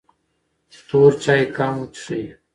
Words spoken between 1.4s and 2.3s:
کم وڅښئ.